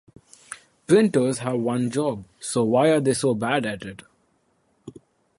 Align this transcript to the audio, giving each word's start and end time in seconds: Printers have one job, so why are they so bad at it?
Printers 0.87 1.37
have 1.37 1.59
one 1.59 1.91
job, 1.91 2.23
so 2.39 2.63
why 2.63 2.87
are 2.89 2.99
they 2.99 3.13
so 3.13 3.35
bad 3.35 3.67
at 3.67 3.83
it? 3.83 4.01